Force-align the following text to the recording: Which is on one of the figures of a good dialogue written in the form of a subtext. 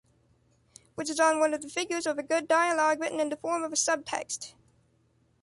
Which 0.95 1.11
is 1.11 1.19
on 1.19 1.37
one 1.39 1.53
of 1.53 1.61
the 1.61 1.69
figures 1.69 2.07
of 2.07 2.17
a 2.17 2.23
good 2.23 2.47
dialogue 2.47 2.99
written 3.01 3.19
in 3.19 3.29
the 3.29 3.37
form 3.37 3.61
of 3.61 3.71
a 3.71 3.75
subtext. 3.75 4.53